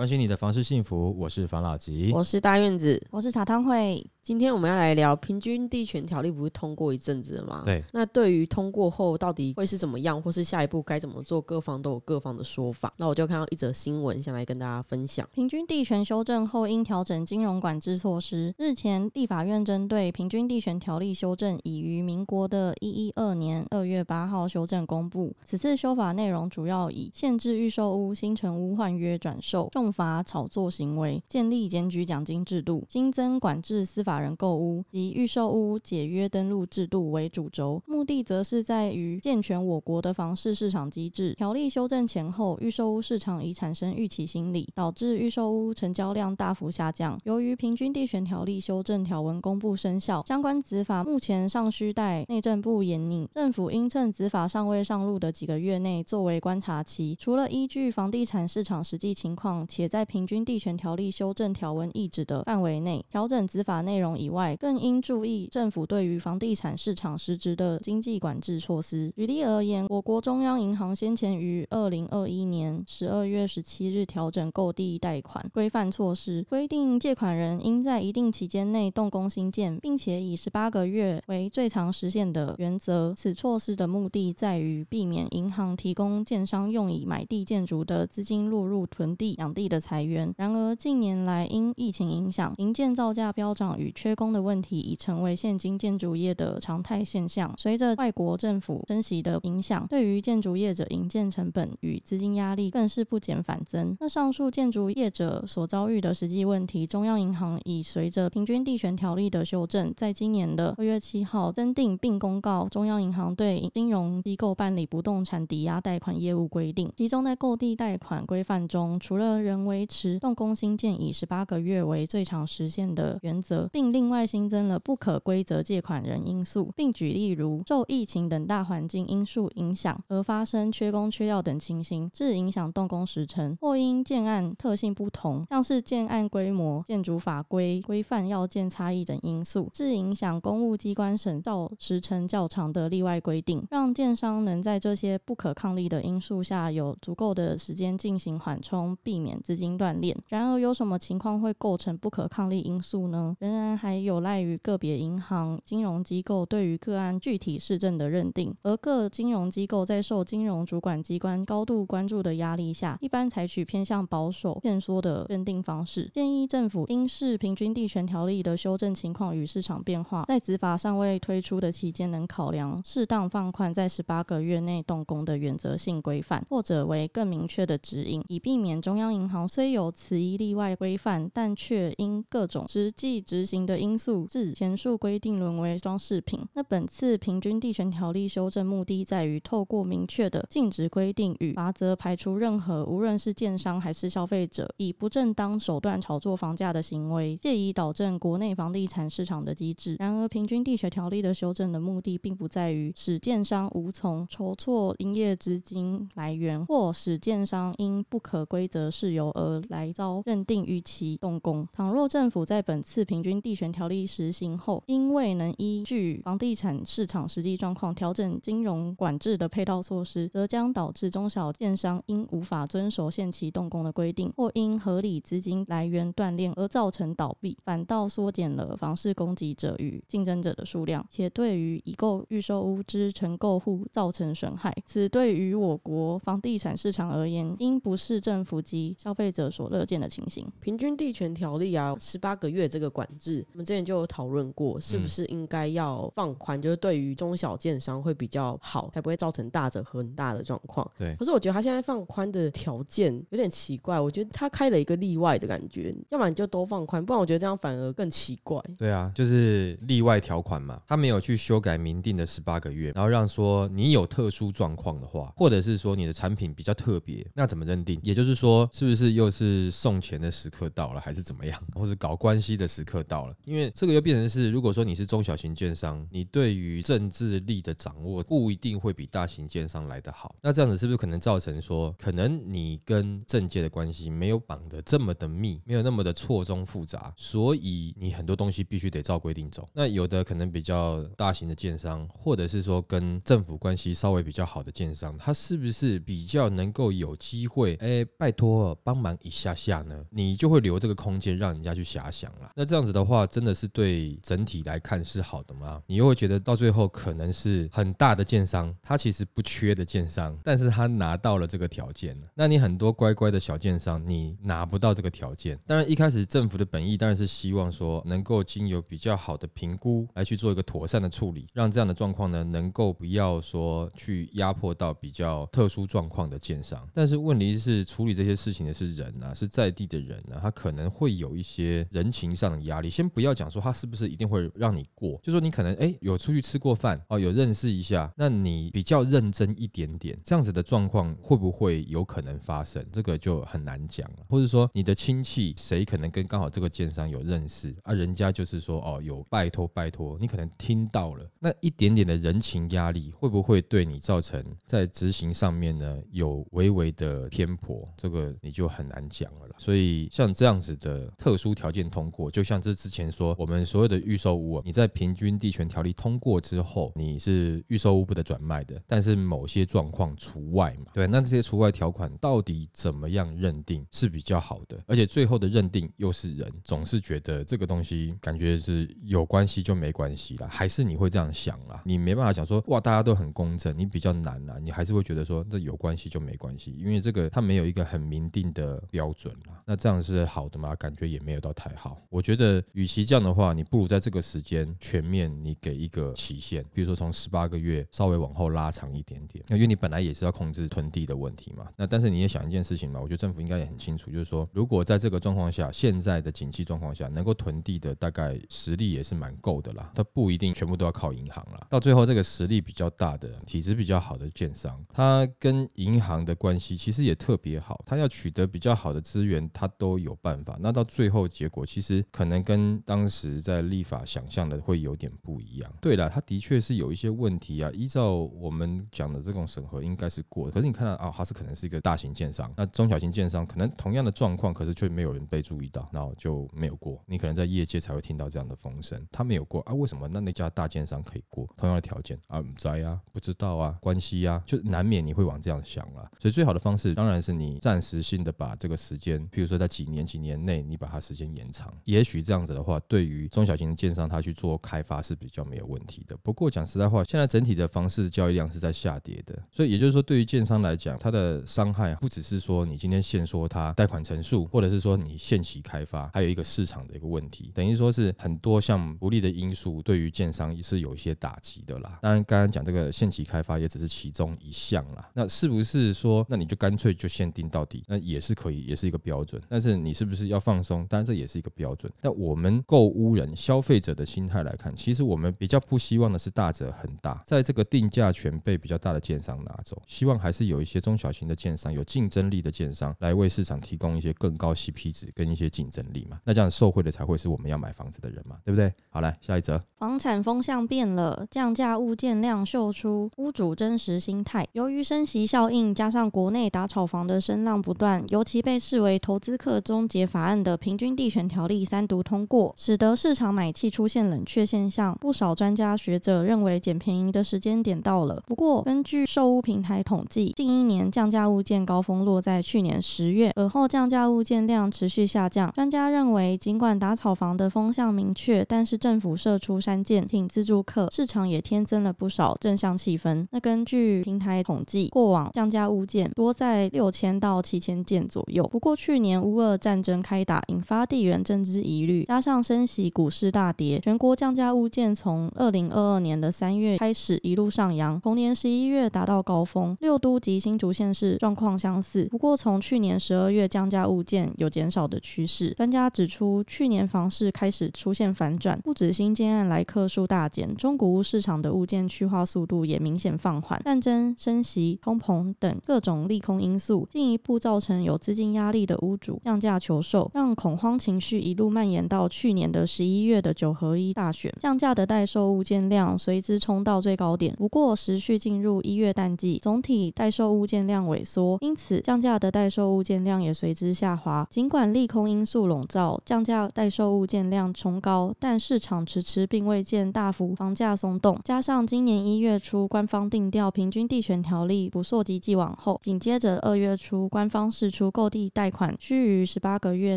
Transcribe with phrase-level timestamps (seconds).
[0.00, 2.10] 关心你的房事幸福，我是房老吉。
[2.14, 2.98] 我是大院子。
[3.10, 7.64] 我是茶汤会，今天我们要来聊平均地权条例，不是通过一阵子了吗？
[7.66, 12.90] 对，那对于通过后到底会是怎么样，或是下一步该怎么做，各方都有各方的说法。
[12.96, 15.28] 那我就看到一则新闻，想来跟大家分享。
[15.34, 18.54] 平均地权修正后应调整金融管制措施。
[18.56, 25.36] 日前，立法院针对平均地权条例修正，已于民国的一一二年二月八号修正公布。
[25.44, 41.34] 此次修法内容主要以限制预售屋、新城屋换约转售、重罚炒作行为、建立检举奖金制度、新增管制司法人购屋及预售屋解约登录制度为主轴，目的则是在于健全我国的房市市场机制。
[41.34, 47.18] 条例修正前后，预售屋市场已产生预期心理，导致预售屋成交量大幅下降。
[47.24, 57.16] 由于平均地权条例修正条文公布生效，相关执法目前尚需待内政部研拟，政府应趁执法尚未上路的几个月内作为观察期。
[57.18, 69.10] 除了依据房地产市场实际情况，也在平均地权条例修正条文意旨的范围内调整执法内容以外，更应注意政府对于房地产市场实质的经济管制措施。
[69.16, 83.14] 举例而言，我国中央银行先前于二零二一年十二月十七日调整购地贷款规范措施，规定借款人应在一定期间内动工新建，并且以十八个月为最长实现的原则。
[83.16, 90.34] 此措施的目的在于避免银行提供建商用以买地建筑的资金落入囤地养地的裁员。
[90.36, 97.54] 然而，近年来因疫情影响，营建造价飙涨与缺工的问题已成为现今建筑业的常态现象。
[97.56, 103.96] 随着外国政府升息的影响，对于建筑业者营建成本与资金压力更是不减反增。
[104.00, 116.90] 那上述建筑业者所遭遇的实际问题，中央银行已随着平均地权条例的修正，在今年的二月七号增订并公告中央银行对金融机构办理不动产抵押贷款业务规定。
[116.96, 150.16] 其中在购地贷款规范中，除了人维持动工新建以十八个月为最长实现的原则，并另外新增了不可规则借款人因素，并举例如受疫情等大环境因素影响而发生缺工缺料等情形，致影响动工时程，或因建案特性不同，像是建案规模、建筑法规规范要件差异等因素，致影响公务机关审照时程较长的例外规定，让建商能在这些不可抗力的因素下有足够的时间进行缓冲，避免资金断裂。
[150.28, 153.36] 然而，有什么情况会构成不可抗力因素呢？
[153.40, 166.08] 仍然还有赖于个别银行、金融机构对于个案具体市政的认定，而各金融机构在受金融主管机关高度关注的压力下，一般采取偏向保守、限缩的认定方式。
[166.14, 186.40] 建议政府应视平均地权条例的修正情况与市场变化，在执法尚未推出的期间，能考量适当放宽在十八个月内动工的原则性规范，或者为更明确的指引，以避免中央银行虽有此一例外规范，但却因各种实际执行的因素，致前述规定沦为装饰品。
[186.54, 199.96] 那本次平均地权条例修正目的在于透过明确的禁止规定与罚则，排除任何无论是建商还是消费者以不正当手段炒作房价的行为，借以导正国内房地产市场的机制。
[199.98, 211.66] 然而，平均地权条例的修正的目的，并不在于使建商无从筹措营业资金来源，或使建商因不可规则事由而来遭认定逾期动工。
[211.72, 234.74] 倘若政府在本次平均地权条例实行后，因未能依据房地产市场实际状况调整金融管制的配套措施，则将导致中小建商因无法遵守限期动工的规定，或因合理资金来源断裂而造成倒闭，反倒缩减了房市供给者与竞争者的数量，且对于已购预售屋之承购户造成损害。
[234.86, 240.46] 此对于我国房地产市场而言，应不是政府及费者所乐见的情形。
[240.60, 250.88] 平均地权条例啊，十八个月这个管制，我们之前就有讨论过，是不是应该要放宽，就是对于中小建商会比较好，才不会造成大者很大的状况。
[250.98, 258.60] 对，可是我觉得他现在放宽的条件有点奇怪，我觉得他开了一个例外的感觉，要不然你就都放宽，不然我觉得这样反而更奇怪。
[258.76, 267.98] 对啊，就是例外条款嘛，他没有去修改明定的十八个月，然后让说你有特殊状况的话，或者是说你的产品比较特别，那怎么认定？
[268.02, 280.34] 也就是说，是不是是又是送钱的时刻到了，还是怎么样，或是搞关系的时刻到了，因为这个又变成是，如果说你是中小型建商，你对于政治力的掌握不一定会比大型建商来得好。
[280.42, 289.66] 那这样子是不是可能造成说，可能你跟政界的关系没有绑得这么的密，没有那么的错综复杂，所以你很多东西必须得照规定走。
[289.72, 297.76] 那有的可能比较大型的建商，或者是说跟政府关系稍微比较好的建商，他是不是比较能够有机会？
[297.76, 300.04] 哎，拜托帮忙一下下呢？
[300.10, 302.50] 你就会留这个空间让人家去遐想了。
[302.56, 305.80] 那这样子的话，真的是对整体来看是好的吗？
[305.86, 312.20] 你又会觉得到最后可能是很大的建商，他其实不缺的建商，但是他拿到了这个条件。
[312.34, 315.56] 那你很多乖乖的小建商，你拿不到这个条件。
[315.64, 326.84] 当然一开始政府的本意当然是希望说，能够经由比较好的评估来去做一个妥善的处理，让这样的状况呢，能够不要说去压迫到比较特殊状况的建商。
[326.92, 332.88] 但是问题是，处理这些事情的是人啊，是在地的人啊，他可能会有一些人情上的压力。
[332.88, 342.84] 先不要讲说他是不是一定会让你过，就说你可能哎有出去吃过饭哦，有认识一下，那你比较认真一点点，这样子的状况会不会有可能发生？
[342.90, 344.18] 这个就很难讲了。
[344.28, 357.88] 或者说你的亲戚谁可能跟刚好这个奸商有认识啊，人家就是说哦有拜托拜托，你可能听到了那一点点的人情压力，会不会对你造成在执行上面呢有微微的偏颇？
[357.96, 359.56] 这个你就很难讲了啦。
[359.58, 370.86] 所以像这样子的特殊条件通过，就像这之前说，我们所有的预售屋，你在平均地权条例通过之后，你是预售屋不得转卖的，但是某些状况除外嘛？
[370.94, 374.78] 对，那这些除外条款到底怎么样认定是比较好的？
[374.86, 381.82] 而且最后的认定又是人，总是觉得这个东西感觉是有关系就没关系啦，还是你会这样想啦？
[381.84, 389.62] 你没办法讲说哇，大家都很公正，你比较难啦，你还是会觉得说这有关系就没关系，因为这个它没有一个很明定的的标准啦。
[389.64, 390.74] 那这样是好的吗？
[390.74, 391.96] 感觉也没有到太好。
[392.08, 401.66] 我觉得与其这样的话，你不如在这个时间全面你给一个期限，比如说从十八个月稍微往后拉长一点点，因为你本来也是要控制囤地的问题嘛。
[401.76, 409.92] 那但是你也想一件事情嘛，我觉得政府应该也很清楚，就是说如果在这个状况下，现在的景气状况下，能够囤地的大概实力也是蛮够的啦。
[409.94, 411.66] 它不一定全部都要靠银行啦。
[411.70, 420.56] 到最后这个实力比较大的、体质比较好的建商，他跟银行的关系其实也特别好，他要取得比较好的资源，他都有办法。
[420.60, 425.72] 那到最后结果，其实可能跟当时在立法想象的会有点不一样。
[425.80, 427.70] 对了，他的确是有一些问题啊。
[427.72, 430.50] 依照我们讲的这种审核，应该是过。
[430.50, 437.02] 可是你看到啊，他是可能是一个大型建商，那中小型建商可能同样的状况，可是却没有人被注意到，然后就没有过。
[437.06, 439.74] 你可能在业界才会听到这样的风声，他没有过啊？
[439.74, 440.08] 为什么？
[440.12, 442.40] 那那家大建商可以过同样的条件啊？
[442.40, 446.10] 不在啊，不知道啊，关系啊，就难免你会往这样想啊。
[446.18, 451.72] 所以最好的方式当然是你暂时性的把这个时间，譬如说在几年几年内，你把它时间延长。
[451.84, 456.16] 也许这样子的话，对于中小型的建商，他去做开发是比较没有问题的。
[456.18, 471.98] 不过讲实在话，现在整体的房市交易量是在下跌的，所以也就是说，对于建商来讲，它的伤害不只是说你今天限缩它贷款成数，或者是说你限期开发，还有一个市场的一个问题，等于说是很多像不利的因素对于建商是有一些打击的啦。
[472.02, 475.10] 当然，刚刚讲这个限期开发也只是其中一项啦。
[475.14, 479.40] 那是不是说，那你就干脆就限定到底，那也是可以，也是一个标准。
[479.48, 480.86] 但是你是不是要放松？
[480.86, 481.90] 当然这也是一个标准。
[482.00, 496.20] 但我们购屋人、消费者的心态来看，其实我们比较不希望的是大者恒大，在这个定价权被比较大的建商拿走，希望还是有一些中小型的建商、有竞争力的建商来为市场提供一些更高 CP 值跟一些竞争力嘛。
[496.24, 498.72] 那这样受惠的才会是我们要买房子的人嘛，对不对？
[498.90, 504.46] 好，来下一则，房产风向变了，降价物件量秀出屋主真实心态。
[504.52, 514.98] 由于升息效应，加上国内打炒房的声浪不断，尤其被视为投资客终结法案的平均地权条例三读通过，使得市场买气出现冷却现象。
[515.00, 518.20] 不少专家学者认为捡便宜的时间点到了。
[518.26, 525.48] 不过，根据售屋平台统计，近一年降价物件高峰落在去年十月，而后降价物件量持续下降。
[525.52, 533.24] 专家认为，尽管打炒房的风向明确，但是政府设出三件挺自住客，市场也添增了不少正向气氛。
[533.30, 538.46] 那根据平台统计，过往降价物件多在六千到七千件左右。
[538.48, 549.76] 不过去年乌俄战争开打，引发地缘政治疑虑，加上升息，股市大跌，全国降价物件从二零二二年的三月开始一路上扬，同年十一月达到高峰。
[549.80, 555.50] 六都及新竹县市状况相似，不过从去年十二月降价物件有减少的趋势。
[555.50, 563.60] 专家指出，去年房市开始出现反转，不止新建案来客数大减，中古屋市场的物件去化速度也明显放缓。
[563.64, 577.34] 战争、升息、通膨等各种利空因素，进一步造成有有资金压力的屋主降价求售，让恐慌情绪一路蔓延到去年的十一月的九合一大选，降价的待售物件量随之冲到最高点。
[577.34, 584.24] 不过，持续进入一月淡季，总体待售物件量萎缩，因此降价的待售物件量也随之下滑。
[584.30, 591.18] 尽管利空因素笼罩，降价待售物件量冲高，但市场迟迟并未见大幅房价松动。
[591.24, 599.96] 加上今年一月初官方定调平均地权条例不溯及既往后，紧接着二月初官方释出购地贷款需于十八个月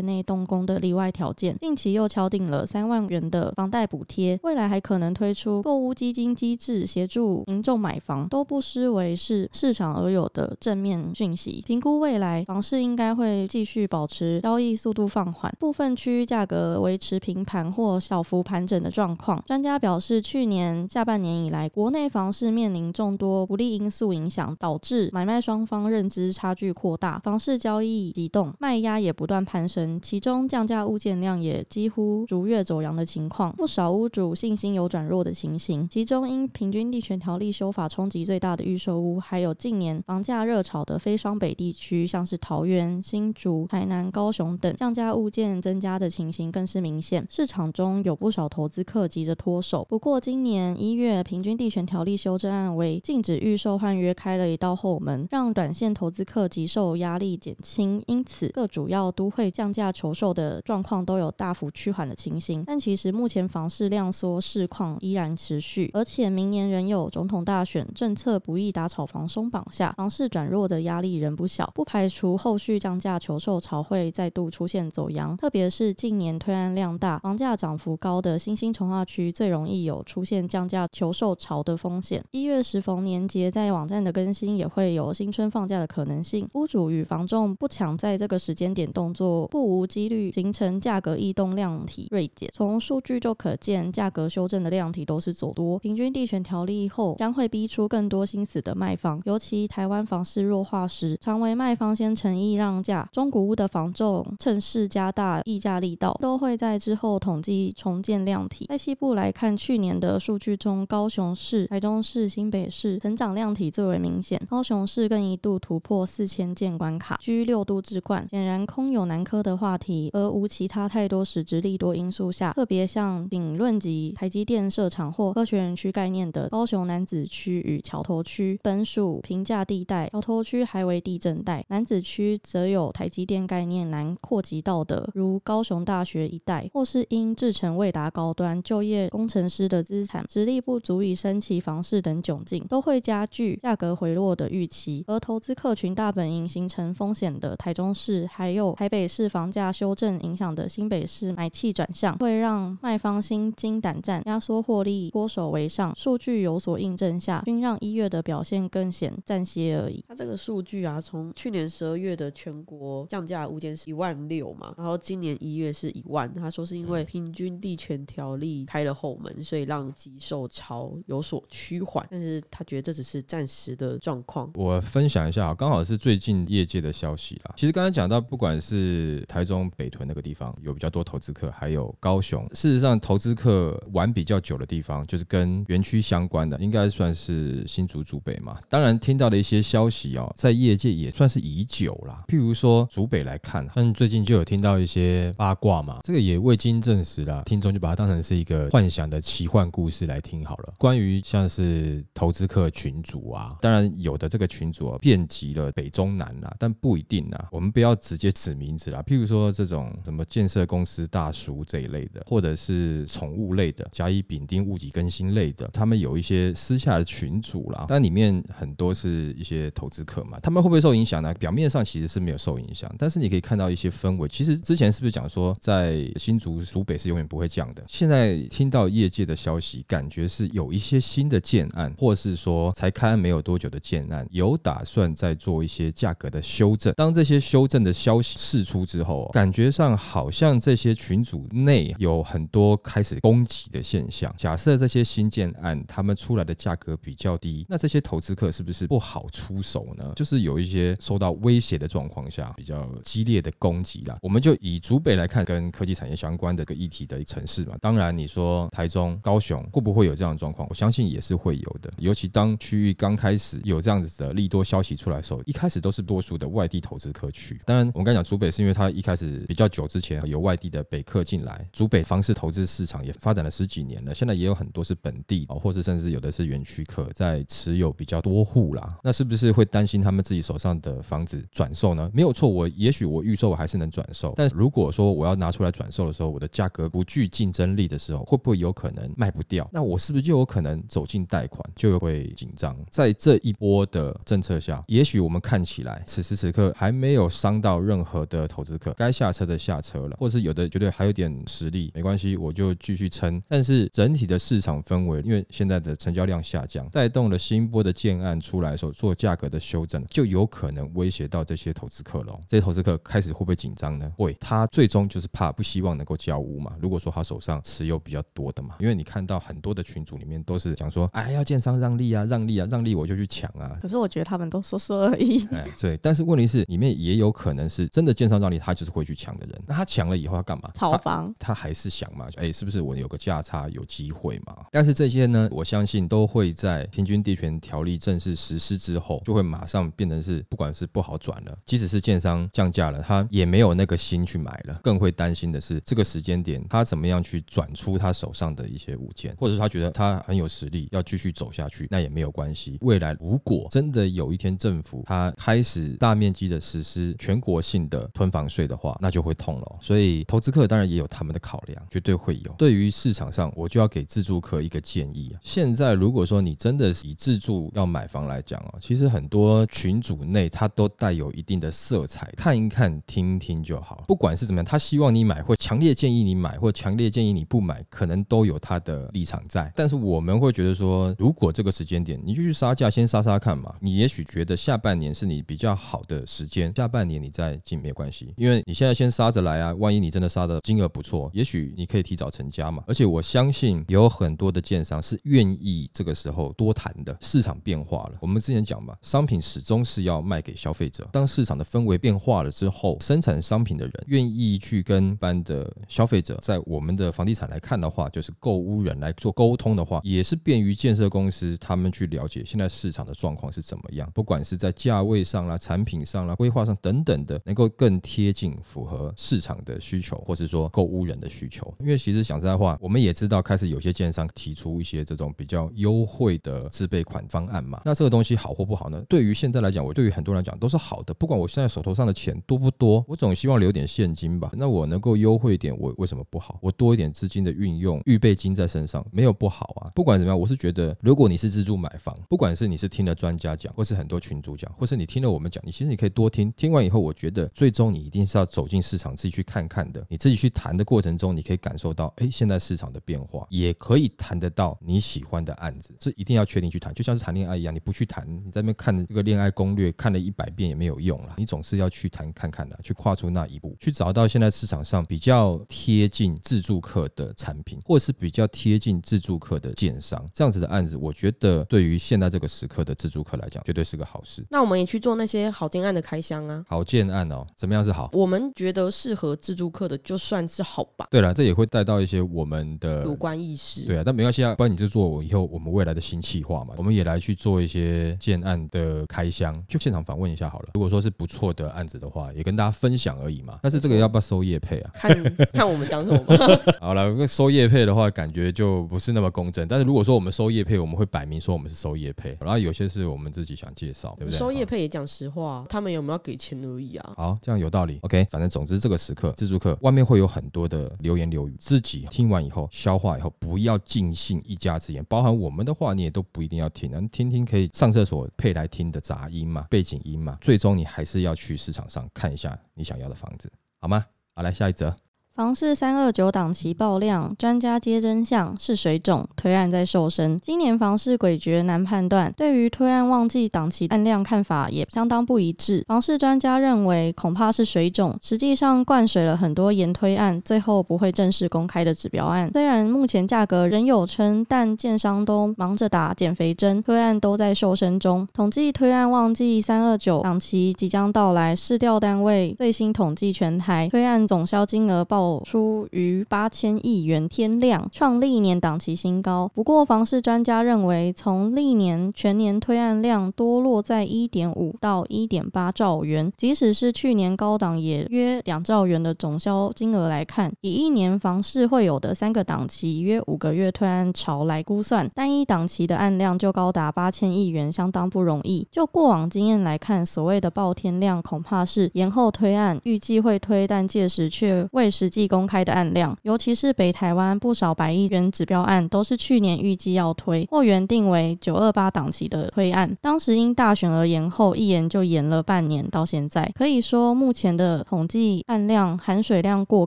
[0.00, 11.60] 内动工的例外条件，近期又敲定了三万元的房贷补贴，未来还可能推出购屋基金机制协助民众买房，都不失为是市场而有的正面讯息。
[11.66, 19.42] 评估未来房市应该会继续保持交易速度放缓，部分区域价格维持平盘或小幅盘整的状况。
[19.46, 30.00] 专家表示，去年下半年以来，国内房市面临众多不利因素影响，导致买卖双方认知差距扩大，房市交交易急动，卖压也不断攀升。
[30.00, 35.88] 其中降价物件量也几乎逐月走阳的情况，不少屋主信心有转弱的情形。
[35.88, 47.26] 其中因平均地权条例修法冲击最大的预售屋，还有近年房价热炒的非双北地区，像是桃园、新竹、台南、高雄等，降价物件增加的情形更是明显。
[47.28, 49.84] 市场中有不少投资客急着脱手。
[49.90, 62.62] 不过今年一月平均地权条例修正案为禁止预售换约开了一道后门，让短线投资客急售压力减轻，因此各主要都会降价求售的状况都有大幅趋缓的情形。
[62.66, 75.36] 但其实目前房市量缩市况依然持续，而且明年仍有总统大选，政策不易打炒房松绑下，房市转弱的压力仍不小，不排除后续降价求售潮会再度出现走阳。
[75.38, 82.22] 特别是近年推案量大、房价涨幅高的新兴从化区，最容易有出现降价求售潮的风险。
[82.32, 86.48] 一月时逢年节，在网站的更新也会有新春放假的可能性。
[86.54, 92.48] 屋主与房仲不抢在这个时间点动作，不无几率形成价格异动量体锐减。
[92.54, 95.76] 从数据就可见，价格修正的量体都是走多。
[95.80, 108.66] 平均地权条例后将会逼出更多心死的卖方，尤其台湾房市弱化时，常为卖方先诚意让价，中古屋的房仲趁势加大议价力道，都会在之后统计重建量体。
[108.66, 118.28] 在西部来看，去年的数据中，高雄市、台中市、新北市成长量体最为明显，高雄市更一度突破四千件关卡，居六度之冠。
[118.28, 145.04] 显然空有南科的话题，而无其他太多实质利多因素下，特别像顶论及台积电设厂或科学园区概念的高雄南子区与桥头区，本属平价地带，桥头区还为地震带，南子区则有台积电概念难扩及到的，如高雄大学一带，或是因制程未达高端，就业工程师的资产实力不足以升起房市等窘境，都会加剧价格回落的预期。
[145.06, 155.94] 而投资客群大本营形成风险的台中市，还有台北市房价修正影响的新北市买气转向，会让卖方心惊胆战，压缩获利，脱手为上。
[155.96, 160.04] 数据有所印证下，均让一月的表现更显暂歇而已。
[160.08, 166.32] 它这个数据啊，从去年十二月的全国降价物件是一万六嘛，然后今年一月是一万。
[166.34, 172.04] 他说是因为平均地权条例开了后门，所以让急售潮有所趋缓。
[172.10, 174.50] 但是他觉得这只是暂时的状况。
[174.54, 177.54] 我分享一下，刚好是最近业界的消消息啦。
[177.56, 188.58] 其实刚才讲到，不管是台中北屯那个地方有比较多投资客，还有高雄，事实上投资客玩比较久的地方，就是跟园区相关的，应该算是新竹竹北嘛。
[188.68, 192.24] 当然听到的一些消息哦，在业界也算是已久啦。
[192.26, 200.74] 譬如说竹北来看，但最近就有听到一些八卦嘛，这个也未经证实啦，听众就把它当成是一个幻想的奇幻故事来听好了。
[200.78, 207.48] 关于像是投资客群组啊，当然有的这个群组遍及了北中南啦，但不一定啊。
[207.52, 221.32] 我们不要直接指名字啦，譬如说这种什么建设公司大叔这一类的，或者是宠物类的、甲乙丙丁物己更新类的，他们有一些私下的群组啦，但里面很多是一些投资客嘛，他们会不会受影响呢？
[221.34, 224.28] 表面上其实是没有受影响，但是你可以看到一些氛围。
[224.28, 227.84] 其实之前是不是讲说，在新竹、竹北是永远不会降的？
[227.86, 236.93] 现在听到业界的消息，感觉是有一些新的建案，或是说才开案没有多久的建案，有打算在做一些价格的修正。
[236.96, 244.32] 当这些修正的消息释出之后，感觉上好像这些群组内有很多开始攻击的现象。
[244.36, 250.12] 假设这些新建案他们出来的价格比较低，那这些投资客是不是不好出手呢？
[250.16, 254.16] 就是有一些受到威胁的状况下，比较激烈的攻击啦。
[254.22, 257.76] 我们就以竹北来看，跟科技产业相关的个议题的城市嘛。
[257.80, 260.66] 当然，你说台中、高雄会不会有这样的状况？
[260.70, 261.92] 我相信也是会有的。
[261.98, 267.60] 尤其当区域刚开始有这样子的利多消息出来的时候，一开始都是多数的外地投资客去。
[267.64, 278.98] 当然，我们刚讲竹北是因为它一开始比较久之前有外地的北客进来，竹北房市投资市场也发展了十几年了，现在也有很多是本地哦，或是甚至有的是园区客在持有比较多户啦。
[279.02, 282.10] 那是不是会担心他们自己手上的房子转售呢？
[282.12, 289.68] 没有错，我也许我预售我还是能转售，但如果说我要拿出来转售的时候，我的价格不具竞争力的时候，会不会有可能卖不掉？
[289.72, 292.76] 那我是不是就有可能走进贷款，就会紧张？
[292.90, 303.40] 在这一波的政策下，也许我们看起来此时此刻还没有伤到任何的投资客，该下车的下车了，或是有的觉得还有点实力，没关系，我就继续撑。
[303.48, 312.38] 但是整体的市场氛围，因为现在的成交量下降，带动了新波的建案出来的时候做价格的修正，就有可能威胁到这些投资客了。
[312.46, 314.10] 这些投资客开始会不会紧张呢？
[314.16, 316.72] 会，他最终就是怕不希望能够交屋嘛。
[316.80, 323.76] 如果说他手上持有比较多的嘛，因为你看到很多的群组里面都是讲说，哎，要建商让利啊，让利啊，让利我就去抢啊。
[323.80, 325.44] 可是我觉得他们都说说而已。
[325.52, 329.62] 哎，对，但是问题是里面也有可能是真的建商让利，他就是会去抢的人。
[329.66, 330.70] 那他抢了以后要干嘛？
[330.74, 331.34] 炒房。
[331.38, 334.56] 他还是想嘛，哎，是不是我有个价差有机会嘛？
[334.70, 352.78] 但是这些呢，我相信都会在平均地权条例正式实施之后，就会马上变成是，不管是不好转了，即使是建商降价了，他也没有那个心去买了，更会担心的是这个时间点他怎么样去转出他手上的一些物件，或者是他觉得他很有实力要继续走下去，那也没有关系。
[352.80, 359.78] 未来如果真的有一天政府他开始大面积的实施全国性的囤房税的话，那就会痛了。
[359.80, 362.52] 所以投资客当然也有他们的考量，绝对会有。
[362.58, 365.40] 对于市场上，我就要给自住客一个建议啊。
[365.42, 374.04] 现在如果说你真的以自住要买房来讲啊，其实很多群组内它都带有一定的色彩，看一看、听听就好。
[374.06, 379.72] 不管是怎么样，他希望你买，或强烈建议你买，或强烈建议你不买，可能都有他的立场在。
[379.74, 383.74] 但是我们会觉得说，如果这个时间点你就去杀价，先杀杀看嘛。
[383.80, 389.72] 你也许觉得下半年是你比较好的时间，下半年你再进没有关系，因为你现在先杀着来啊。
[389.74, 392.82] 万一你真的杀的金额不错，也许你可以提早成家嘛。
[392.88, 397.16] 而且我相信有很多的建商是愿意这个时候多谈的。
[397.20, 401.08] 市场变化了，我们之前讲嘛，商品始终是要卖给消费者。
[401.12, 421.72] 当市场的氛围变化了之后，生产商品的人愿意去跟一般的消费者，在我们的房地产来看的话，就是购物人来做沟通的话，也是便于建设公司他们去了解现在市场的状况是怎么样，不管是在价位上啦、产品上上啦、规划上等等的，能够更贴近符合市场的需求，或是说购物人的需求。
[421.78, 427.82] 因为其实讲实在话，我们也知道开始有些建商提出一些这种比较优惠的自备款方案嘛。
[427.84, 429.02] 那这个东西好或不好呢？
[429.08, 431.12] 对于现在来讲，我对于很多人讲都是好的。
[431.14, 434.50] 不管我现在手头上的钱多不多，我总希望留点现金吧。
[434.54, 436.58] 那我能够优惠一点，我为什么不好？
[436.62, 439.90] 我多一点资金的运用，预备金在身上，没有不好啊。
[439.94, 446.50] 不管怎么样，我是觉得，如果你是自助买房，不管是你是听了专家讲，或是很多群主讲，或是你听了我们讲，你其实你可以多听。
[446.52, 450.04] 听完以后，我觉得最终你一定是要走进市场，自己去看看的。
[450.08, 455.94] 你自己去谈的过程中，你可以感受到，哎，现在市场的变化，也可以谈得到你喜欢的案子。
[455.98, 461.34] 这一定要确定去谈，就像是谈恋爱一样，你不去谈，你在那边看这个恋爱攻略，看了一百遍也没有用了。
[461.36, 474.46] 你总是要去谈看看的，去跨出那一步，去找到现在市场上比较贴近自助客的产品，或是比较贴近自助客的建商，这样子的案子，我觉得对于现在这个时刻的自助客来讲，绝对是个好事。
[474.50, 476.62] 那我们也去做那些好建案的开箱啊。
[476.68, 478.10] 好建案哦，怎么样是好？
[478.12, 481.08] 我们觉得适合自助客的，就算是好吧。
[481.10, 483.86] 对了，这也会带到一些我们的主观意识。
[483.86, 490.68] 对啊，但没关系啊，不然你就做我以后我们未来的新企划嘛，我们也来去做一些建案的开箱，就现场访问一下好了。
[490.74, 493.58] 如果说是不错的案子的话，也跟大家分享而已嘛。
[493.62, 494.90] 但是这个要不要收业配啊？
[494.94, 496.20] 看 看我们讲什么。
[496.80, 499.66] 好了，收业配的话，感觉就不是那么公正。
[499.66, 504.38] 但是如果说我们收业配，我们会摆明说我们是收业配，然后有些是我们自己想介绍，对不对？
[504.38, 507.12] 收业配也讲实话，他们我们要给钱而已啊？
[507.16, 507.98] 好，这样有道理。
[508.02, 520.38] OK，反正总之这个时刻，自助客外面会有很多的流言流语，自己听完以后消化以后，不要尽信一家之言，包含我们的话，你也都不一定要听，能听听可以上厕所配来听的杂音嘛，背景音嘛。
[520.40, 524.04] 最终你还是要去市场上看一下你想要的房子，好吗？
[524.34, 524.94] 好，来下一则。
[525.34, 530.38] 房市三二九档期爆量，专家揭真相是水肿，推案在瘦身。
[530.40, 535.84] 今年房市诡谲难判断，对于推案旺季档期案量看法也相当不一致。
[535.88, 542.48] 房市专家认为恐怕是水肿，实际上灌水了很多延推案，最后不会正式公开的指标案。
[542.52, 548.24] 虽然目前价格仍有撑，但建商都忙着打减肥针，推案都在瘦身中。
[548.32, 555.23] 统计推案旺季三二九档期即将到来，市调单位最新统计全台推案总销金额报。
[555.44, 559.50] 出逾八千亿元天量，创历年档期新高。
[559.54, 578.66] 不过，房市专家认为，从历年全年推案量多落在一点五到一点八兆元，即使是去年高档也约两兆元的总销金额来看，以一年房市会有的三个档期约五个月推案潮来估算，单一档期的案量就高达八千亿元，相当不容易。
[578.70, 586.16] 就过往经验来看，所谓的爆天量，恐怕是延后推案，预计会推，但届时却未实际公开的案量。
[586.22, 599.86] 尤其是北台湾不少百亿元指标案，都是去年预计要推或原定为九二八档期的推案，当时因大选而延后，一延就延了半年，到现在可以说目前的统计案量含水量过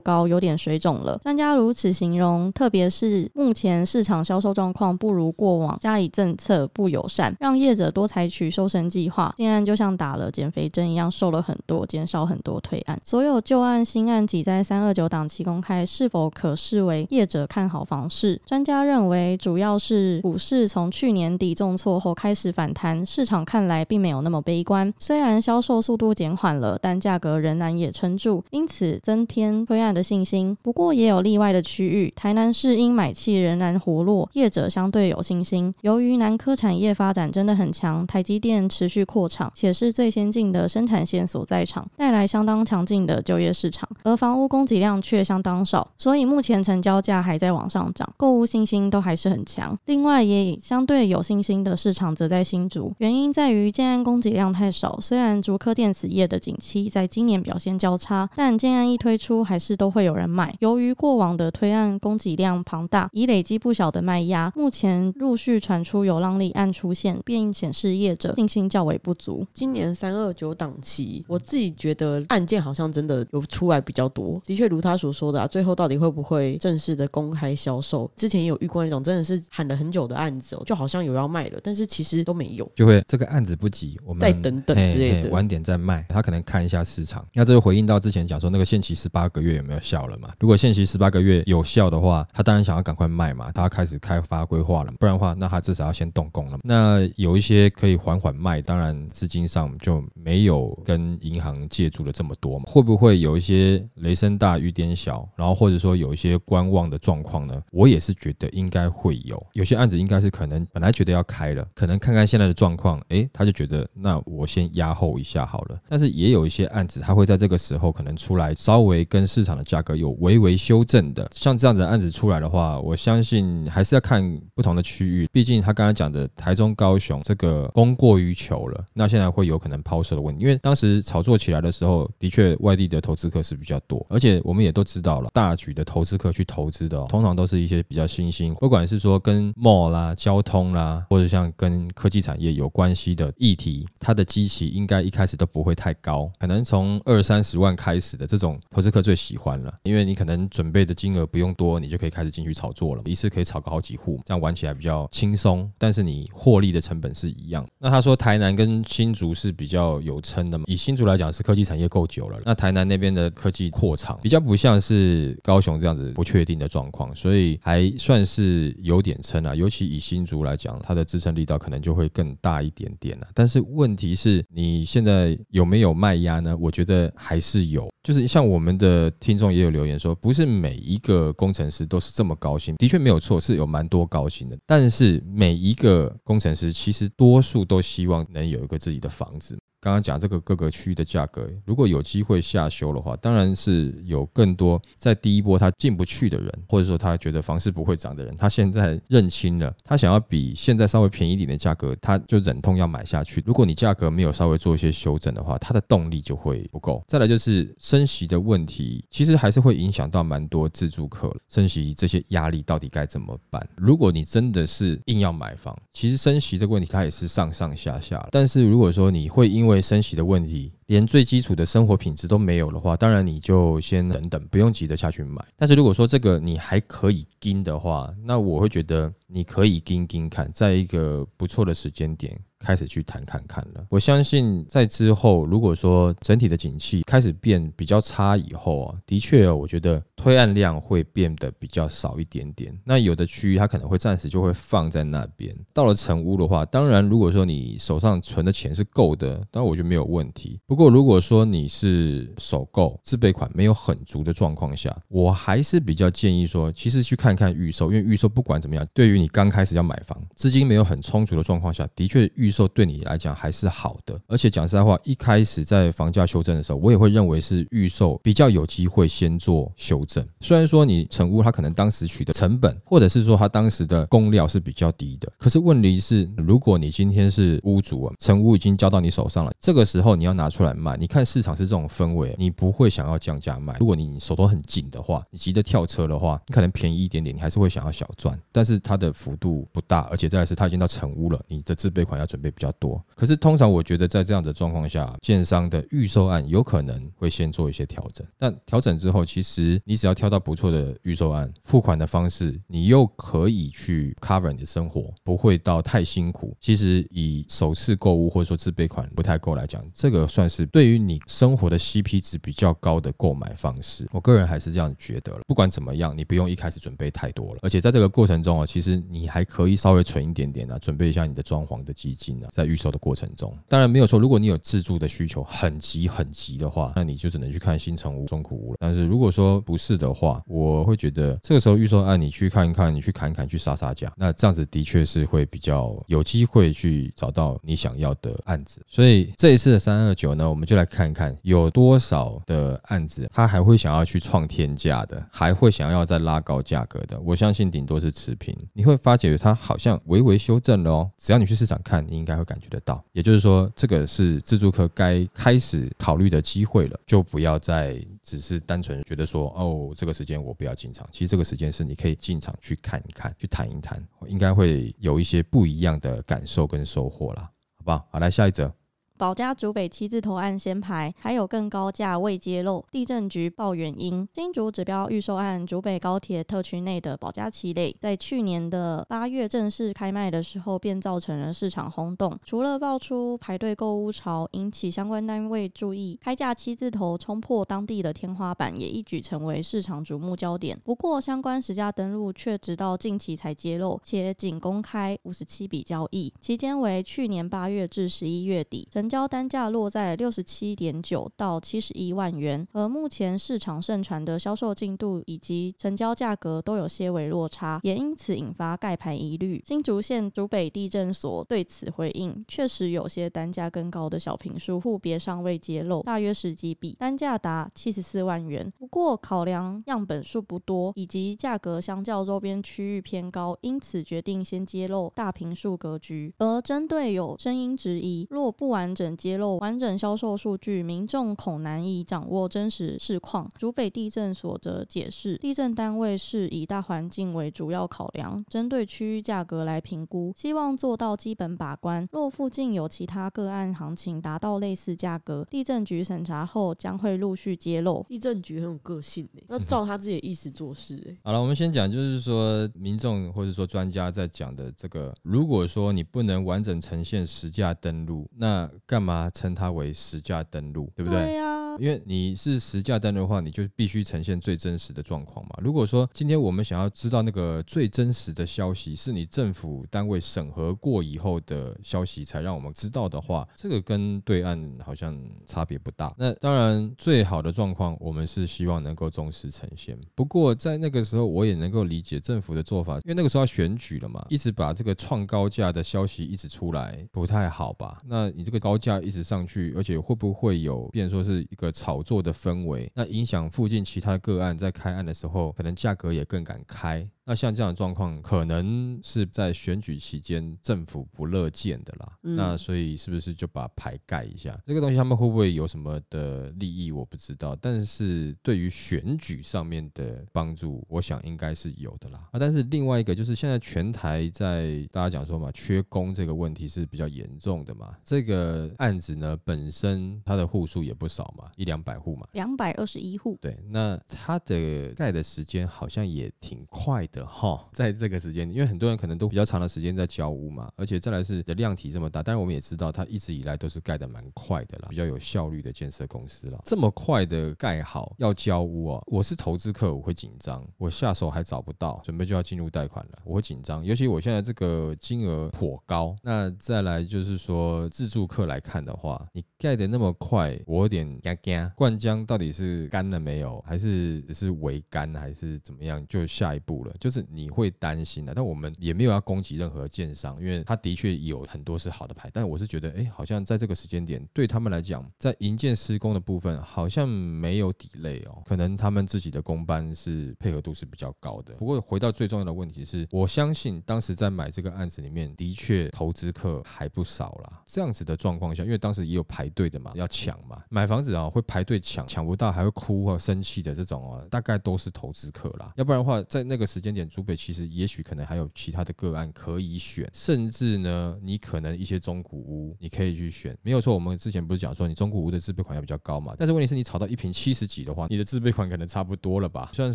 [0.00, 1.18] 高，有点水肿了。
[1.22, 12.98] 专家如此形容，特别是目前市场销售状况不如过往，加以政策不友善，让业者多采取收身计划，建案就像打了减肥针一样，瘦了很多，减少很多推案。
[13.02, 18.38] 所有旧案新案挤在三二九档期公开，是否可视为业者看好房市？
[18.44, 24.92] 专家认为，主要是股市从去年底重挫后开始反弹，市场看来并没有那么悲观。
[24.98, 30.56] 虽然销售速度减缓了，但价格仍然也撑住，因此增添推案的信心。
[30.62, 35.72] 不过也有例外的区域，台南市因买气仍然活络，业者相对有信心。
[35.82, 43.88] 由于南科产业发展真的很强，台积电持续扩厂，且是最先进的生产线所在场，带来相当强劲的就业市场。
[44.02, 49.74] 而房屋供给量却相当少，所以目前成交价还在往上涨，购物信心都还是很强。
[49.86, 55.00] 另外，也相对有信心的市场则在新竹，原因在于建案供给量太少。
[55.00, 60.54] 虽然竹科电子业的景气在今年表现较差，但建案一推出，还是都会有人买。
[60.60, 69.46] 由于过往的推案供给量庞大，已累积不小的卖压，目前陆续传出有浪力案出现，便显示业者信心较为不足。
[69.54, 74.38] 今年三二九档期，我自己觉得案件好像真的有出来比较多。
[74.44, 78.10] 的确，如他所说的，啊，最后到底会不会正式的公开销售？
[78.16, 86.04] 之前也有遇过那种真的是喊了很久的案子哦，就好像有要卖了，但是其实都没有，就会这个案子不急，我们再等等之类的，晚点再卖。
[86.08, 87.24] 他可能看一下市场。
[87.32, 90.30] 那这就回应到之前讲说那个限期十八个月有没有效了嘛？
[90.40, 94.92] 如果限期十八个月有效的话，他当然想要赶快卖嘛，他要开始开发规划了。
[94.98, 96.58] 不然的话，那他至少要先动工了。
[96.64, 102.64] 那有一些可以缓缓卖，当然资金上就没有跟银行借助了这么多嘛。
[102.66, 107.62] 会不会有一些雷声大雨点很小，然后或者说有一些观望的状况呢？
[107.70, 109.46] 我也是觉得应该会有。
[109.52, 115.78] 有些案子应该是可能本来觉得要开了，可能看看现在的状况，诶，他就觉得那我先压后一下好了。
[115.88, 121.28] 但是也有一些案子，他会在这个时候可能出来，稍微跟市场的价格有微微修正的。
[121.34, 125.28] 像这样子的案子出来的话，我相信还是要看不同的区域。
[125.32, 130.42] 毕竟他刚刚讲的台中、高雄这个供过于求了，那现在会有可能抛售的问题。
[130.42, 157.66] 因为当时炒作起来的时候，的确外地的投资客是比较多，而且我们也也都知道了，大举的投资客去投资的，通常都是一些比较新兴，不管是说跟 mall 啦、交通啦，或者像跟科技产业有关系的议题，它的基期应该一开始都不会太高，可能从二三十万开始的这种投资客最喜欢了，因为你可能准备的金额不用多，你就可以开始进去炒作了，一次可以炒个好几户，这样玩起来比较轻松，但是你获利的成本是一样。
[157.78, 169.54] 那他说台南跟新竹是比较有称的嘛，以新竹来讲是科技产业够久了，那台南那边的科技扩厂比较不像是高雄这样子不确定的状况，所以还算是有点撑啊。
[169.54, 173.26] 尤其以新竹来讲，它的支撑力道可能就会更大一点点了。
[173.32, 176.54] 但是问题是你现在有没有卖压呢？
[176.58, 177.88] 我觉得还是有。
[178.08, 184.56] 就是像我们的听众也有留言说，不是每一个工程师都是这么高薪，的确没有错，是有蛮多高薪的。
[184.64, 189.58] 但是每一个工程师其实多数都希望能有一个自己的房子。
[189.80, 203.40] 刚刚讲这个各个区域的价格，如果有机会下修的话，当然是有更多在第一波他进不去的人，或者说他觉得房市不会涨的人，他现在认清了，他想要比现在稍微便宜一点的价格，他就忍痛要买下去。
[203.46, 207.00] 如果你价格没有稍微做一些修正的话，他的动力就会不够。
[207.06, 211.36] 再来就是升升息的问题，其实还是会影响到蛮多自住客。
[211.48, 213.68] 升息这些压力到底该怎么办？
[213.74, 218.24] 如果你真的是硬要买房，其实升息这个问题它也是上上下下。
[218.30, 225.42] 但是如果说你会因为升息的问题，连最基础的生活品质都没有的话，当然你就先等等，不用急着下去买。
[225.56, 232.38] 但是如果说这个你还可以盯的话，那我会觉得你可以盯盯看，在一个不错的时间点。
[232.60, 233.86] 开始去谈看看了。
[233.88, 242.76] 我相信在之后，如果说整体的景气开始变比较差以后啊，的确，我觉得推案量会变得比较少一点点。
[242.84, 245.56] 那有的区域它可能会暂时就会放在那边。
[245.72, 250.58] 到了成屋的话，当然如果说你手上存的钱是够的，当然我觉得没有问题。
[250.66, 264.16] 不过过如果说你是首购自备款没有很足的状况下，我还是比较建议说，其实去看看预售，因为预售不管怎么样，对于你刚开始要买房，资金没有很充足的状况下，的确预售对你来讲还是好的。
[264.28, 270.24] 而且讲实在话，一开始在房价修正的时候，我也会认为是预售比较有机会先做修正。
[270.40, 283.76] 虽然说你成屋它可能当时取的成本，或者是说它当时的工料是比较低的，可是问题是，如果你今天是屋主啊，成屋已经交到你手上了，这个时候你要拿出来卖，你看市场是这种氛围，你不会想要降价卖。
[283.78, 293.02] 如果你手头很紧的话，你急着跳车的话，你可能便宜一点点，你还是会想要小赚，但是它的幅度不大，而且再来是它已经到成屋了，你的自备款要准备比较多。
[293.14, 306.56] 可是通常我觉得在这样的状况下，建商的预售案有可能会先做一些调整，但调整之后，其实你只要挑到不错的预售案，付款的方式你又可以去 cover 你的生活，不会到太辛苦。
[306.60, 314.06] 其实以首次购物或者说自备款不太够来讲，这个算是对于你生活的 CP 值比较高的购买方式。
[314.12, 315.40] 我个人还是这样觉得了。
[315.46, 324.18] 不管怎么样，你不用一开始准备太多了，而且在这个过程中啊，其实你还可以稍微存一点点啊，准备一下你的装潢的基金啊，在预售的过程中，当然没有错。
[324.18, 328.76] 如果你有自住的需求很急很急的话，那你就只能去看新城屋、中古屋了。
[328.80, 338.80] 但是如果说不是的话，我会觉得这个时候预售案你去看一看，你去砍砍，去杀杀价，那这样子的确是会比较有机会去找到你想要的案子。
[338.88, 347.18] 所以这一次的三二九呢，我们就来看一看有多少的案子，他还会想要去创天价的，还会想要再拉高价格的。
[347.20, 351.10] 我相信顶多是持平，你会发觉它好像微微修正了哦。
[351.18, 353.04] 只要你去市场看，你应该会感觉得到。
[353.12, 361.06] 也就是说，这个是自助客该开始考虑的机会了，就不要再只是单纯觉得说，哦，这个时间我不要进场。
[361.12, 368.06] 其实这个时间是你可以进场去看一看，去谈一谈，应该会有一些不一样的感受跟收获啦，好不好？
[368.10, 368.72] 好，来下一则。
[369.18, 372.84] 保家竹北七字头案先排，还有更高价未揭露。
[372.92, 374.26] 地震局报原因。
[374.32, 382.38] 新竹指标预售案竹北高铁特区内的保家七类，在去年的八月正式开卖的时候，便造成了市场轰动。
[382.44, 390.78] 除了爆出排队购物潮，引起相关单位注意，开价七字头冲破当地的天花板，也一举成为市场瞩目焦点。
[390.84, 398.86] 不过，相关实价登录却直到近期才揭露，且仅公开五十七笔交易，期间为去年八月至十一月底。
[399.08, 409.62] 交单价落在六十七点九到七十一万元，而目前市场盛传的销售进度以及成交价格都有些微落差，也因此引发盖牌疑虑。
[409.64, 418.70] 新竹县竹北地震所对此回应，确实有些单价更高的小平数户别尚未揭露，大约十几笔，单价达七十四万元。
[418.78, 426.34] 不过考量样本数不多，以及价格相较周边区域偏高，因此决定先揭露大平数格局。
[426.38, 428.88] 而针对有声音质疑，若不完。
[428.98, 433.48] 整揭露完整销售数据，民众恐难以掌握真实市况。
[433.56, 442.08] 竹北地震所则解释，地震单位是以大环境为主要考量，针对区域价格来评估，希望做到基本把关。
[442.10, 448.04] 若附近有其他个案行情达到类似价格，地震局审查后将会陆续揭露。
[448.08, 451.16] 地震局很有个性诶，要照他自己的意思做事诶。
[451.22, 461.20] 好了，我们先讲，就是说民众或者说专家在讲的这个，如果说你不能完整呈现实价登录，那干嘛称它为实价登录，对不对？
[461.26, 465.50] 对呀，因为你是实价登录的话，你就必须呈现最真实的状况嘛。
[465.62, 476.14] 如果说今天我们想要知道那个最真实的消息是你政府单位审核过以后的消息才让我们知道的话，这个跟对岸好像差别不大。
[476.16, 479.98] 那当然，最好的状况我们是希望能够忠实呈现。
[480.14, 488.00] 不过在那个时候，我也能够理解政府的做法，因为那个时候要选举了嘛，一直把这个创高价的消息一直出来，不太好吧？
[488.06, 492.90] 那你这个高价一直上去，而且会不会有变说是一个炒作的氛围？
[492.94, 497.06] 那影响附近其他个案在开案的时候，可能价格也更敢开。
[497.28, 502.16] 那像这样的状况，可能是在选举期间政府不乐见的啦。
[502.22, 504.58] 那所以是不是就把牌盖一下？
[504.64, 506.90] 这个东西他们会不会有什么的利益？
[506.90, 507.54] 我不知道。
[507.60, 512.18] 但是对于选举上面的帮助，我想应该是有的啦。
[512.32, 517.94] 啊，但是另外一个就是现在全台在大家讲说嘛，缺工这个问题是比较严重的嘛。
[518.02, 523.36] 这个案子呢本身它的户数也不少嘛，一两百户嘛，两百二十一户。
[523.38, 527.17] 对，那它的盖的时间好像也挺快的。
[527.18, 536.62] 的哈，在这个时间，因为很多人可能都比较长的时间在交屋嘛，而且再来是的量体这么大，但是我们也知道它一直以来都是盖的蛮快的啦，比较有效率的建设公司了。
[536.64, 546.14] 这么快的盖好要交屋哦，我是投资客，我会紧张，我下手还找不到，准备就要进入贷款了，我会紧张，尤其我现在这个金额颇高。
[546.22, 551.72] 那再来就是说自住客来看的话，你盖的那么快，我有点惊惊。
[551.74, 556.04] 灌浆到底是干了没有，还是只是微干，还是怎么样？
[556.08, 558.34] 就下一步了，就就是你会担心的。
[558.34, 562.28] 但我们也没有要攻击任何建商，因为他的确有很多是好的牌。
[562.32, 568.42] 但我是觉得，哎，好像在这个时间点，对他们来讲，在营建施工的部分，好像没有底类哦。
[568.44, 571.54] 可能他们自己的工班是配合度是比较高的。
[571.54, 577.62] 不过回到最重要的问题是，我相信当时在买这个案子里面，的确投资客还不少啦。
[577.64, 585.72] 这样子的状况下，因为当时也有排队的嘛，要抢嘛，买房子啊会排队抢，抢不到还会哭或生气的这种啊，大概都是投资客啦。
[585.76, 593.94] 要不然的话，在那个时间，点竹北其实也许可能还有其他的个案可以选，甚至呢，你可能一些中古屋你可以去选，没有错。
[593.94, 596.34] 我们之前不是讲说你中古屋的自备款要比较高嘛？
[596.38, 599.70] 但是问题是你炒到一平七十几的话，你的自备款可能差不多了吧？
[599.72, 599.94] 虽然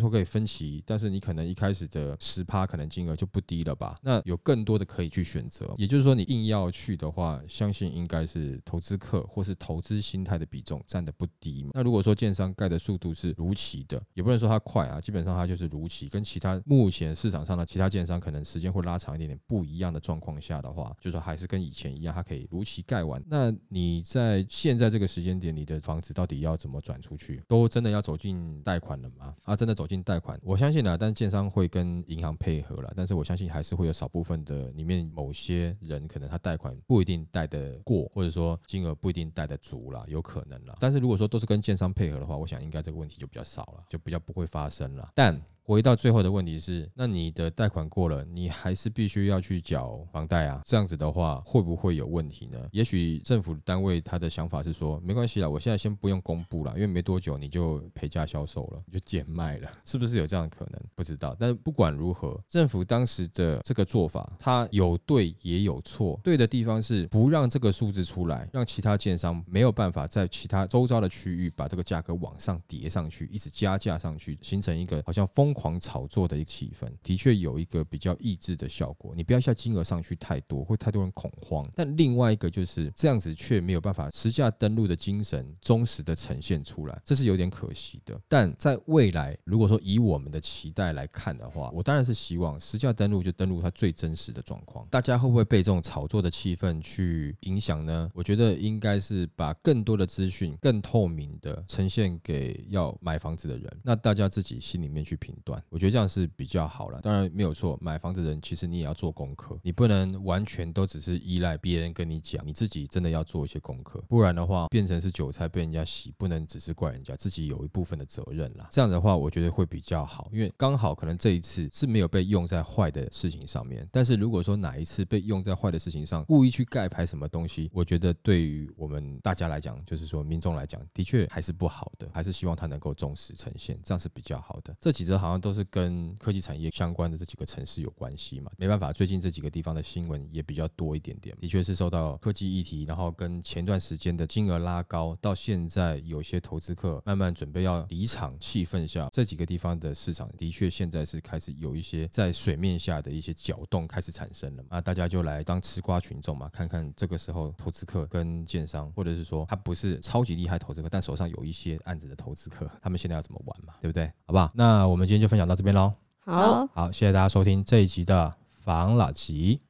[0.00, 3.98] 说可以分期，但是你可能一开始的十趴可能金额就不低了吧？
[4.02, 11.70] 那有更多的可以去选择，也就是说你硬要去的话，相信应该是投资客或是投资心态的比重占的不低嘛。
[11.74, 23.22] 那如果说建商盖的速度是如期的，也不能说它快啊，基本上它就是如期，跟其他目前市场上的其他建商可能时间会拉长一点点不一样的状况下的话，就说还是跟以前一样，它可以如期盖完。
[23.26, 27.42] 那你在现在这个时间点，你的房子到底要怎么转出去？
[27.48, 29.34] 都真的要走进贷款了吗？
[29.42, 40.76] 啊，真的走进贷款，我相信啊，但是建商会跟银行配合了，但是我相信还是会有少部分的里面某些人可能他贷款不一定贷得过，或者说金额不一定贷得足了，有可能了。
[40.78, 45.10] 但是如果说都是跟建商配合的话，我想应该这个问题就比较少了，就比较不会发生了。
[45.14, 50.60] 但回到最后的问题是，那你的贷款过了，你还是必须要去缴房贷啊？
[50.66, 52.68] 这样子的话，会不会有问题呢？
[52.70, 60.78] 也许政府单位他的想法是说，没关系啦，我现在先不用公布了，因为没多久你就赔价销售了，你就贱卖了，是不是有这样的可能？
[60.94, 61.34] 不知道。
[61.40, 66.20] 但不管如何，政府当时的这个做法，它有对也有错。
[66.22, 75.53] 对的地方是不让这个数字出来，让其他建商没有办法在其他周遭的区域把这个价格往上叠上去，一直加价上去，形成一个好像疯。
[75.54, 79.14] 狂炒作的一个气氛，的确有一个比较抑制的效果。
[79.14, 81.70] 你不要一下金额上去太多，会太多人恐慌。
[81.74, 88.20] 但另外一个就是这样子，却没有办法实价登录的精神忠实的呈现出来，这是有点可惜的。
[88.26, 94.86] 但在未来，如果说以我们的期待来看的话，我当然是希望实价登录就登录它最真实的状况。
[94.90, 98.10] 大家会不会被这种炒作的气氛去影响呢？
[98.14, 105.34] 我觉得应该是把更多的资讯更透明的呈现给要买房子的人，那大家自己心里面去评。
[105.44, 107.00] 断，我觉得这样是比较好了。
[107.00, 118.66] 当然没有错，买房子的人其实你也要做功课，你不能完全都只是依赖别人跟你讲，你自己真的要做一些功课，不然的话变成是韭菜被人家洗，不能只是怪人家，自己有一部分的责任啦。
[118.70, 123.86] 这样的话，我觉得会比较好，因为刚好可能这一次是没有被用在坏的事情上面。
[123.92, 134.74] 但是如果说哪一次被用在坏的事情上，故意去盖牌什么东西，我觉得对于我们大家来讲，就是说民众来讲，的确还是不好的，还是希望他能够忠实呈现，这样是比较好的。
[134.80, 135.33] 这几则好像。
[135.40, 138.50] 都是跟科技产业相关的这几个城市有关系嘛？
[138.56, 154.64] 没办法，最近这几个地方的新闻也比较多一点点，的确是受到科技议题，然后跟前段时间的金额拉高，到现在有些投资客慢慢准备要离场，气氛下这几个地方的市场的确现在是开始有一些在水面下的一些搅动开始产生了。
[154.68, 163.74] 那大家就来当吃瓜群众嘛，看看这个时候投资客跟建商，或者是说他不是超级厉害投资客，但手上有一些案子的投资客，他们现在要怎么玩嘛？
[163.80, 164.06] 对不对？
[164.26, 164.50] 好不好？
[164.54, 165.94] 那我们今天就分享到这边喽。
[166.20, 169.60] 好好，谢谢大家收听这一集的防老集，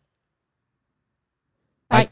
[1.87, 2.11] 拜。